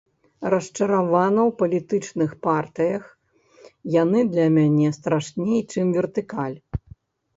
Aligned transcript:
Расчаравана 0.51 1.41
ў 1.49 1.51
палітычных 1.59 2.31
партыях, 2.47 3.03
яны 4.01 4.19
для 4.33 4.47
мяне 4.57 4.89
страшней, 4.99 5.61
чым 5.71 5.85
вертыкаль. 5.99 6.57